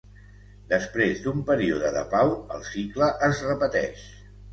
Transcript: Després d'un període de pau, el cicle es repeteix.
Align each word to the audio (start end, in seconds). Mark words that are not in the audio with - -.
Després 0.69 1.19
d'un 1.25 1.43
període 1.49 1.91
de 1.97 2.01
pau, 2.13 2.31
el 2.55 2.65
cicle 2.71 3.11
es 3.29 3.43
repeteix. 3.49 4.09